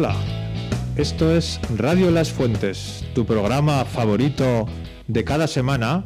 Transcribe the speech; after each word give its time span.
Hola, 0.00 0.14
esto 0.96 1.34
es 1.34 1.58
Radio 1.76 2.12
Las 2.12 2.30
Fuentes, 2.30 3.04
tu 3.16 3.26
programa 3.26 3.84
favorito 3.84 4.68
de 5.08 5.24
cada 5.24 5.48
semana, 5.48 6.04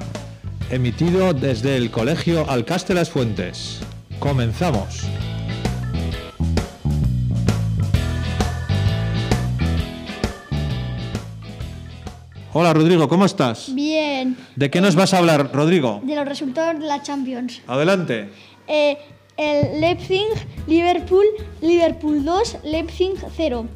emitido 0.71 1.35
desde 1.35 1.76
el 1.76 1.90
Colegio 1.90 2.49
Alcaste 2.49 2.94
Las 2.94 3.11
Fuentes. 3.11 3.81
Comenzamos. 4.19 5.03
Hola 12.54 12.72
Rodrigo, 12.72 13.06
¿cómo 13.11 13.27
estás? 13.27 13.74
Bien. 13.74 14.38
¿De 14.56 14.71
qué 14.71 14.81
nos 14.81 14.95
vas 14.95 15.13
a 15.13 15.19
hablar, 15.19 15.51
Rodrigo? 15.53 16.01
De 16.02 16.16
los 16.16 16.27
resultados 16.27 16.80
de 16.80 16.87
la 16.87 17.02
Champions. 17.02 17.61
Adelante. 17.66 18.30
Eh, 18.66 18.97
el 19.37 19.80
Leipzig, 19.80 20.29
Liverpool, 20.66 21.24
Liverpool 21.61 22.24
2, 22.24 22.59
Leipzig 22.65 23.15
0. 23.37 23.66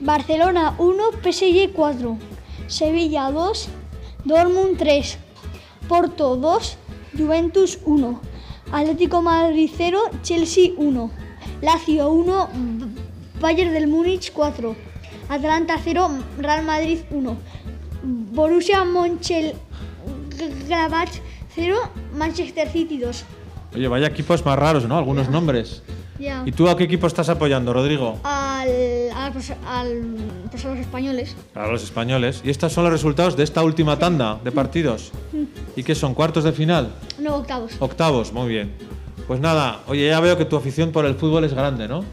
Barcelona 0.00 0.74
1, 0.78 1.10
PSG 1.22 1.72
4. 1.72 2.18
Sevilla 2.66 3.30
2, 3.30 3.68
Dortmund 4.24 4.76
3. 4.78 5.18
Porto 5.88 6.36
2, 6.36 6.76
Juventus 7.16 7.78
1. 7.84 8.20
Atlético 8.72 9.22
Madrid 9.22 9.70
0, 9.76 9.98
Chelsea 10.22 10.72
1. 10.76 11.10
Lazio 11.62 12.10
1, 12.10 12.48
Bayern 13.40 13.72
del 13.72 13.86
Múnich 13.86 14.32
4. 14.32 14.74
Atlanta 15.28 15.78
0, 15.82 16.08
Real 16.38 16.64
Madrid 16.64 17.00
1. 17.10 17.36
Borussia 18.32 18.84
Mönchengladbach 18.84 21.12
0, 21.54 21.76
Manchester 22.16 22.68
City 22.70 22.98
2. 22.98 23.24
Oye, 23.74 23.88
vaya 23.88 24.08
equipos 24.08 24.44
más 24.44 24.58
raros, 24.58 24.86
¿no? 24.86 24.98
Algunos 24.98 25.30
nombres. 25.30 25.82
¿Y 26.46 26.52
tú 26.52 26.68
a 26.68 26.76
qué 26.76 26.84
equipo 26.84 27.06
estás 27.06 27.28
apoyando, 27.28 27.72
Rodrigo? 27.72 28.18
Al, 28.22 28.68
al, 29.16 29.32
pues, 29.32 29.50
al- 29.66 30.16
pues 30.50 30.64
a 30.64 30.68
los 30.68 30.78
españoles. 30.78 31.34
A 31.54 31.66
los 31.66 31.82
españoles. 31.82 32.40
¿Y 32.44 32.50
estos 32.50 32.72
son 32.72 32.84
los 32.84 32.92
resultados 32.92 33.36
de 33.36 33.42
esta 33.44 33.62
última 33.62 33.98
tanda 33.98 34.38
de 34.44 34.52
partidos? 34.52 35.10
¿Y 35.76 35.82
qué 35.82 35.94
son? 35.94 36.14
¿Cuartos 36.14 36.44
de 36.44 36.52
final? 36.52 36.92
No, 37.18 37.36
octavos. 37.36 37.72
Octavos, 37.80 38.32
muy 38.32 38.48
bien. 38.48 38.72
Pues 39.26 39.40
nada, 39.40 39.80
oye, 39.88 40.06
ya 40.08 40.20
veo 40.20 40.36
que 40.36 40.44
tu 40.44 40.56
afición 40.56 40.92
por 40.92 41.04
el 41.06 41.14
fútbol 41.14 41.44
es 41.44 41.54
grande, 41.54 41.88
¿no? 41.88 42.04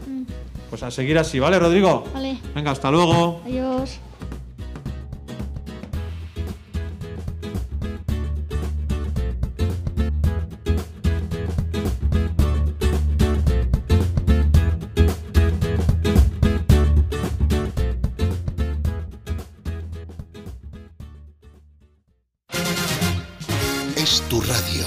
Pues 0.70 0.82
a 0.82 0.90
seguir 0.90 1.18
así, 1.18 1.38
¿vale, 1.38 1.58
Rodrigo? 1.58 2.04
Vale. 2.14 2.38
Venga, 2.54 2.70
hasta 2.70 2.90
luego. 2.90 3.42
Adiós. 3.44 3.98
Radio. 24.52 24.86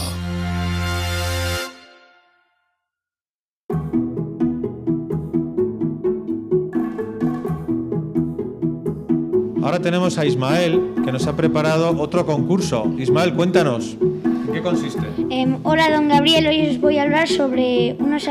Ahora 9.64 9.80
tenemos 9.80 10.20
a 10.20 10.26
Ismael, 10.26 10.94
que 11.04 11.12
nos 11.12 11.26
ha 11.26 11.36
preparado 11.36 12.00
otro 12.00 12.26
concurso. 12.28 12.94
Ismael, 13.00 13.34
cuéntanos, 13.34 13.98
¿en 14.02 14.54
qué 14.54 14.62
consiste? 14.62 15.08
Em, 15.32 15.58
hola, 15.64 15.90
don 15.90 16.10
Gabriel. 16.10 16.46
Hoy 16.46 16.70
os 16.70 16.80
voy 16.80 17.00
a 17.00 17.04
hablar 17.04 17.28
sobre 17.28 17.96
unos, 18.00 18.28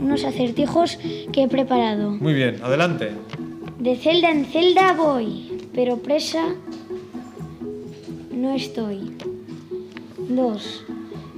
unos 0.00 0.24
acertijos 0.24 0.98
que 1.32 1.44
he 1.44 1.48
preparado. 1.48 2.10
Muy 2.10 2.34
bien, 2.34 2.58
adelante. 2.60 3.12
De 3.78 3.94
celda 3.94 4.32
en 4.32 4.46
celda 4.46 4.94
voy, 4.94 5.68
pero 5.72 5.98
presa 5.98 6.42
no 8.32 8.52
estoy. 8.54 9.12
2. 10.36 10.84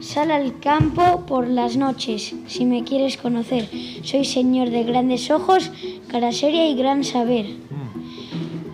Sal 0.00 0.30
al 0.30 0.58
campo 0.60 1.24
por 1.26 1.48
las 1.48 1.76
noches, 1.76 2.34
si 2.46 2.64
me 2.64 2.84
quieres 2.84 3.16
conocer. 3.16 3.68
Soy 4.02 4.24
señor 4.24 4.70
de 4.70 4.84
grandes 4.84 5.30
ojos, 5.30 5.70
cara 6.08 6.32
seria 6.32 6.68
y 6.68 6.74
gran 6.74 7.04
saber. 7.04 7.46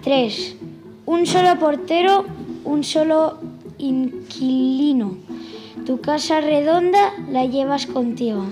3. 0.02 0.56
Un 1.06 1.26
solo 1.26 1.58
portero, 1.58 2.24
un 2.64 2.84
solo 2.84 3.38
inquilino. 3.78 5.16
Tu 5.86 6.00
casa 6.00 6.40
redonda 6.40 7.12
la 7.30 7.46
llevas 7.46 7.86
contigo. 7.86 8.44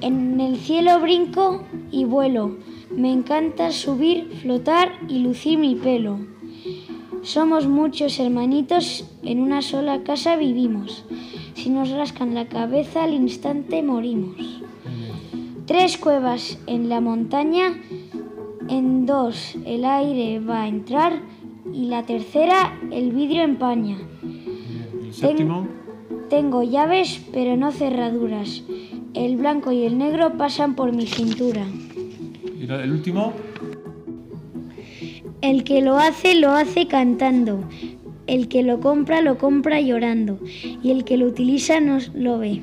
En 0.00 0.40
el 0.40 0.56
cielo 0.58 1.00
brinco 1.00 1.64
y 1.90 2.04
vuelo. 2.04 2.56
Me 2.90 3.12
encanta 3.12 3.72
subir, 3.72 4.30
flotar 4.42 4.92
y 5.08 5.20
lucir 5.20 5.58
mi 5.58 5.74
pelo. 5.74 6.33
Somos 7.22 7.66
muchos 7.66 8.18
hermanitos, 8.18 9.04
en 9.22 9.40
una 9.40 9.62
sola 9.62 10.02
casa 10.02 10.36
vivimos. 10.36 11.04
Si 11.54 11.70
nos 11.70 11.90
rascan 11.90 12.34
la 12.34 12.48
cabeza 12.48 13.04
al 13.04 13.14
instante 13.14 13.82
morimos. 13.82 14.62
Tres 15.66 15.96
cuevas 15.96 16.58
en 16.66 16.88
la 16.88 17.00
montaña, 17.00 17.80
en 18.68 19.06
dos 19.06 19.56
el 19.64 19.84
aire 19.84 20.40
va 20.40 20.62
a 20.62 20.68
entrar 20.68 21.20
y 21.72 21.86
la 21.86 22.04
tercera 22.04 22.78
el 22.90 23.12
vidrio 23.12 23.42
empaña. 23.42 23.96
El 25.02 25.12
séptimo. 25.12 25.66
Tengo 26.28 26.62
llaves 26.62 27.22
pero 27.32 27.56
no 27.56 27.72
cerraduras. 27.72 28.62
El 29.14 29.36
blanco 29.36 29.72
y 29.72 29.84
el 29.84 29.96
negro 29.96 30.36
pasan 30.36 30.74
por 30.74 30.92
mi 30.92 31.06
cintura. 31.06 31.64
¿Y 32.58 32.70
el 32.70 32.92
último? 32.92 33.32
El 35.44 35.62
que 35.62 35.82
lo 35.82 35.98
hace, 35.98 36.34
lo 36.36 36.52
hace 36.52 36.86
cantando. 36.88 37.64
El 38.26 38.48
que 38.48 38.62
lo 38.62 38.80
compra, 38.80 39.20
lo 39.20 39.36
compra 39.36 39.80
llorando. 39.80 40.38
Y 40.82 40.90
el 40.90 41.04
que 41.04 41.18
lo 41.18 41.26
utiliza, 41.26 41.80
no 41.80 41.98
lo 42.14 42.38
ve. 42.38 42.62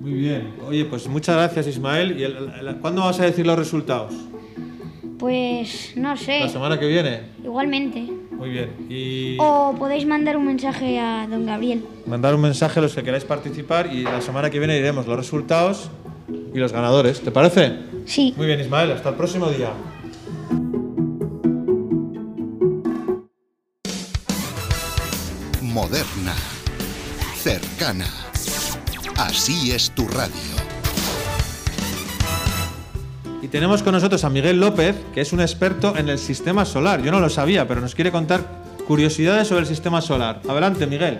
Muy 0.00 0.12
bien. 0.12 0.50
Oye, 0.68 0.84
pues 0.84 1.08
muchas 1.08 1.36
gracias, 1.36 1.66
Ismael. 1.66 2.18
¿Y 2.20 2.24
el- 2.24 2.36
el- 2.60 2.76
cuándo 2.76 3.02
vas 3.02 3.18
a 3.20 3.24
decir 3.24 3.46
los 3.46 3.58
resultados? 3.58 4.12
Pues 5.18 5.92
no 5.96 6.16
sé. 6.16 6.40
¿La 6.40 6.48
semana 6.48 6.78
que 6.78 6.86
viene? 6.86 7.20
Igualmente. 7.42 8.06
Muy 8.32 8.50
bien. 8.50 8.70
Y 8.90 9.36
O 9.38 9.74
podéis 9.78 10.06
mandar 10.06 10.36
un 10.36 10.46
mensaje 10.46 10.98
a 10.98 11.26
don 11.30 11.44
Gabriel. 11.46 11.82
mandar 12.06 12.34
un 12.34 12.40
mensaje 12.42 12.78
a 12.80 12.82
los 12.82 12.94
que 12.94 13.02
queráis 13.02 13.24
participar 13.24 13.90
y 13.94 14.02
la 14.02 14.20
semana 14.20 14.48
que 14.50 14.58
viene 14.58 14.74
diremos 14.74 15.06
los 15.06 15.16
resultados 15.16 15.90
y 16.54 16.58
los 16.58 16.72
ganadores. 16.72 17.20
¿Te 17.20 17.30
parece? 17.30 17.72
Sí. 18.06 18.32
Muy 18.36 18.46
bien, 18.46 18.60
Ismael. 18.60 18.92
Hasta 18.92 19.10
el 19.10 19.14
próximo 19.14 19.48
día. 19.50 19.70
Moderna. 25.72 26.34
Cercana. 27.36 28.06
Así 29.16 29.72
es 29.72 29.90
tu 29.92 30.06
radio. 30.08 30.30
Y 33.42 33.48
tenemos 33.48 33.82
con 33.82 33.92
nosotros 33.92 34.24
a 34.24 34.30
Miguel 34.30 34.60
López, 34.60 34.96
que 35.14 35.20
es 35.20 35.32
un 35.32 35.40
experto 35.40 35.96
en 35.96 36.08
el 36.08 36.18
sistema 36.18 36.64
solar. 36.64 37.02
Yo 37.02 37.10
no 37.12 37.20
lo 37.20 37.28
sabía, 37.30 37.66
pero 37.68 37.80
nos 37.80 37.94
quiere 37.94 38.10
contar 38.12 38.44
curiosidades 38.86 39.48
sobre 39.48 39.62
el 39.62 39.66
sistema 39.66 40.00
solar. 40.00 40.42
Adelante, 40.48 40.86
Miguel. 40.86 41.18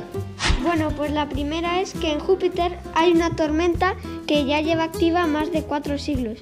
Bueno, 0.62 0.90
pues 0.96 1.10
la 1.12 1.28
primera 1.28 1.80
es 1.80 1.92
que 1.94 2.12
en 2.12 2.18
Júpiter 2.18 2.78
hay 2.94 3.12
una 3.12 3.30
tormenta 3.36 3.94
que 4.26 4.44
ya 4.44 4.60
lleva 4.60 4.84
activa 4.84 5.26
más 5.26 5.50
de 5.52 5.62
cuatro 5.62 5.98
siglos. 5.98 6.38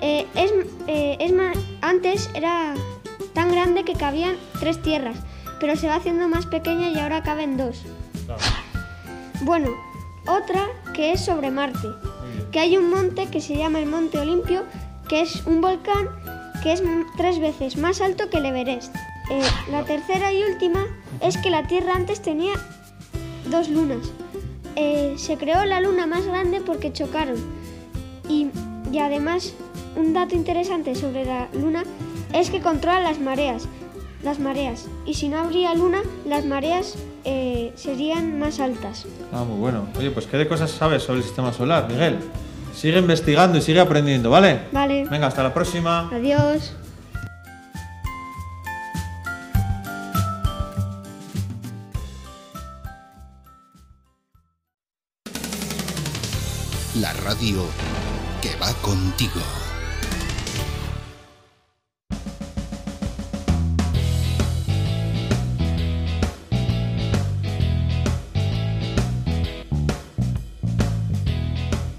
Eh, 0.00 0.26
es, 0.34 0.50
eh, 0.86 1.16
es 1.20 1.32
ma- 1.32 1.52
antes 1.82 2.30
era 2.34 2.74
tan 3.34 3.50
grande 3.52 3.84
que 3.84 3.92
cabían 3.92 4.36
tres 4.58 4.80
tierras, 4.80 5.16
pero 5.60 5.76
se 5.76 5.88
va 5.88 5.96
haciendo 5.96 6.26
más 6.28 6.46
pequeña 6.46 6.88
y 6.88 6.98
ahora 6.98 7.22
caben 7.22 7.56
dos. 7.56 7.82
Bueno, 9.42 9.68
otra 10.26 10.66
que 10.94 11.12
es 11.12 11.24
sobre 11.24 11.50
Marte, 11.50 11.88
que 12.50 12.60
hay 12.60 12.76
un 12.76 12.90
monte 12.90 13.26
que 13.26 13.40
se 13.40 13.56
llama 13.56 13.78
el 13.78 13.86
Monte 13.86 14.18
Olimpio, 14.18 14.64
que 15.08 15.20
es 15.20 15.46
un 15.46 15.60
volcán 15.60 16.08
que 16.62 16.72
es 16.72 16.82
tres 17.16 17.38
veces 17.38 17.76
más 17.76 18.00
alto 18.00 18.28
que 18.28 18.38
el 18.38 18.46
Everest. 18.46 18.94
Eh, 19.30 19.42
la 19.70 19.84
tercera 19.84 20.32
y 20.32 20.42
última 20.42 20.86
es 21.20 21.36
que 21.38 21.50
la 21.50 21.66
Tierra 21.66 21.94
antes 21.94 22.20
tenía 22.20 22.52
dos 23.50 23.68
lunas. 23.68 24.10
Eh, 24.76 25.14
se 25.16 25.36
creó 25.36 25.64
la 25.64 25.80
luna 25.80 26.06
más 26.06 26.26
grande 26.26 26.60
porque 26.60 26.92
chocaron. 26.92 27.36
Y, 28.28 28.48
y 28.92 28.98
además, 28.98 29.54
un 29.96 30.12
dato 30.12 30.34
interesante 30.34 30.94
sobre 30.94 31.24
la 31.24 31.48
luna 31.52 31.84
es 32.32 32.50
que 32.50 32.60
controla 32.60 33.00
las 33.00 33.18
mareas. 33.18 33.66
Las 34.22 34.38
mareas. 34.38 34.86
Y 35.06 35.14
si 35.14 35.28
no 35.28 35.38
habría 35.38 35.74
luna, 35.74 36.02
las 36.26 36.44
mareas 36.44 36.96
eh, 37.24 37.72
serían 37.74 38.38
más 38.38 38.60
altas. 38.60 39.06
Ah, 39.32 39.44
muy 39.44 39.58
bueno. 39.58 39.88
Oye, 39.98 40.10
pues 40.10 40.26
¿qué 40.26 40.36
de 40.36 40.46
cosas 40.46 40.70
sabes 40.70 41.02
sobre 41.02 41.18
el 41.20 41.24
sistema 41.24 41.52
solar, 41.52 41.88
Miguel? 41.88 42.18
Sigue 42.74 42.98
investigando 42.98 43.58
y 43.58 43.62
sigue 43.62 43.80
aprendiendo, 43.80 44.30
¿vale? 44.30 44.62
Vale. 44.72 45.06
Venga, 45.08 45.26
hasta 45.26 45.42
la 45.42 45.54
próxima. 45.54 46.10
Adiós. 46.12 46.74
La 57.00 57.12
radio 57.14 57.64
que 58.42 58.54
va 58.56 58.72
contigo. 58.82 59.40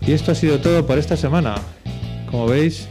Y 0.05 0.13
esto 0.13 0.31
ha 0.31 0.35
sido 0.35 0.59
todo 0.59 0.85
por 0.85 0.97
esta 0.97 1.15
semana. 1.15 1.55
Como 2.29 2.47
veis, 2.47 2.87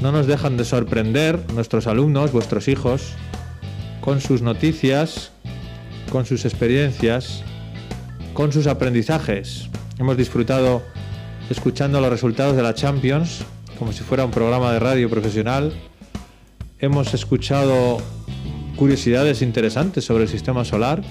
no 0.00 0.12
nos 0.12 0.26
dejan 0.26 0.56
de 0.56 0.64
sorprender 0.64 1.40
nuestros 1.54 1.86
alumnos, 1.86 2.32
vuestros 2.32 2.68
hijos, 2.68 3.12
con 4.00 4.20
sus 4.20 4.42
noticias, 4.42 5.32
con 6.10 6.26
sus 6.26 6.44
experiencias, 6.44 7.42
con 8.34 8.52
sus 8.52 8.66
aprendizajes. 8.66 9.68
Hemos 9.98 10.16
disfrutado 10.16 10.82
escuchando 11.50 12.00
los 12.00 12.10
resultados 12.10 12.56
de 12.56 12.62
la 12.62 12.74
Champions, 12.74 13.44
como 13.78 13.92
si 13.92 14.04
fuera 14.04 14.24
un 14.24 14.30
programa 14.30 14.72
de 14.72 14.78
radio 14.78 15.08
profesional. 15.08 15.72
Hemos 16.78 17.14
escuchado 17.14 17.98
curiosidades 18.76 19.42
interesantes 19.42 20.04
sobre 20.04 20.24
el 20.24 20.28
sistema 20.28 20.64
solar. 20.64 21.02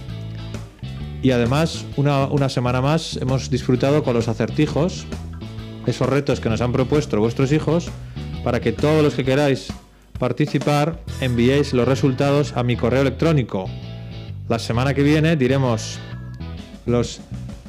Y 1.27 1.31
además, 1.31 1.83
una, 1.97 2.27
una 2.27 2.47
semana 2.47 2.79
más, 2.79 3.17
hemos 3.17 3.49
disfrutado 3.49 4.01
con 4.01 4.13
los 4.13 4.29
acertijos, 4.29 5.05
esos 5.85 6.07
retos 6.07 6.39
que 6.39 6.47
nos 6.47 6.61
han 6.61 6.71
propuesto 6.71 7.19
vuestros 7.19 7.51
hijos, 7.51 7.89
para 8.45 8.61
que 8.61 8.71
todos 8.71 9.03
los 9.03 9.13
que 9.13 9.25
queráis 9.25 9.67
participar 10.19 11.01
enviéis 11.19 11.73
los 11.73 11.85
resultados 11.85 12.55
a 12.55 12.63
mi 12.63 12.77
correo 12.77 13.01
electrónico. 13.01 13.65
La 14.47 14.57
semana 14.57 14.93
que 14.93 15.03
viene 15.03 15.35
diremos 15.35 15.99
las 16.85 17.19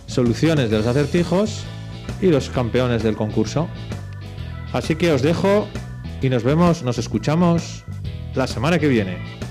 soluciones 0.06 0.70
de 0.70 0.76
los 0.76 0.86
acertijos 0.86 1.64
y 2.22 2.28
los 2.28 2.50
campeones 2.50 3.02
del 3.02 3.16
concurso. 3.16 3.66
Así 4.72 4.94
que 4.94 5.10
os 5.10 5.22
dejo 5.22 5.66
y 6.22 6.28
nos 6.28 6.44
vemos, 6.44 6.84
nos 6.84 6.98
escuchamos 6.98 7.82
la 8.36 8.46
semana 8.46 8.78
que 8.78 8.86
viene. 8.86 9.47